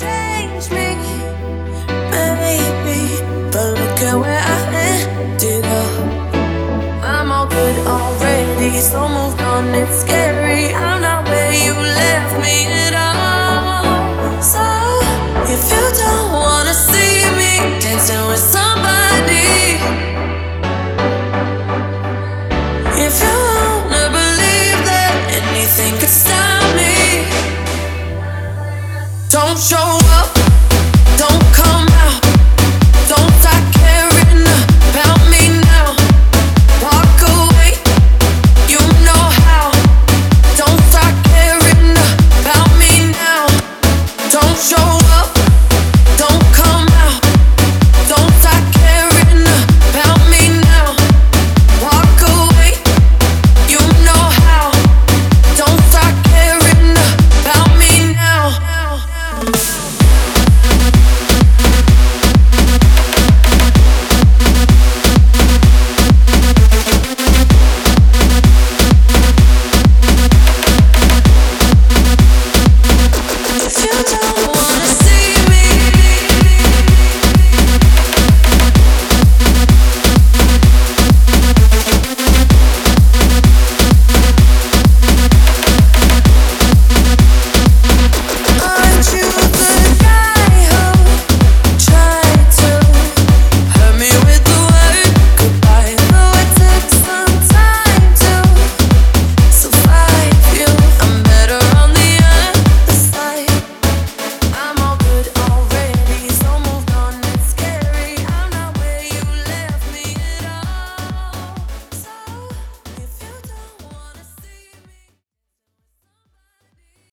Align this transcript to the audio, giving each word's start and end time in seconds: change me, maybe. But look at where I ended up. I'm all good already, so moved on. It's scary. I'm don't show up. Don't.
change 0.00 0.68
me, 0.76 0.88
maybe. 2.12 3.00
But 3.52 3.68
look 3.80 4.00
at 4.08 4.16
where 4.22 4.42
I 4.54 4.58
ended 4.92 5.64
up. 5.64 5.94
I'm 7.02 7.32
all 7.32 7.46
good 7.46 7.76
already, 7.86 8.78
so 8.80 9.08
moved 9.08 9.40
on. 9.40 9.74
It's 9.74 10.00
scary. 10.02 10.74
I'm 10.74 11.05
don't 29.56 29.62
show 29.62 29.98
up. 30.10 30.34
Don't. 31.16 31.55